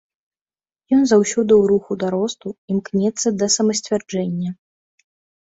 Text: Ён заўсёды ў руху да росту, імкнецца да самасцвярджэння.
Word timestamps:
Ён 0.95 1.01
заўсёды 1.11 1.51
ў 1.57 1.63
руху 1.73 1.91
да 2.05 2.09
росту, 2.15 2.47
імкнецца 2.73 3.27
да 3.43 3.51
самасцвярджэння. 3.59 4.49